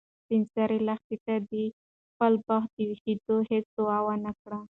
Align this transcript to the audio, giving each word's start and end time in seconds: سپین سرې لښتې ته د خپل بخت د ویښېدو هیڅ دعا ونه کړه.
سپین 0.21 0.43
سرې 0.53 0.79
لښتې 0.87 1.17
ته 1.25 1.35
د 1.49 1.51
خپل 2.11 2.33
بخت 2.47 2.69
د 2.75 2.79
ویښېدو 2.89 3.35
هیڅ 3.49 3.65
دعا 3.77 3.97
ونه 4.07 4.31
کړه. 4.41 4.57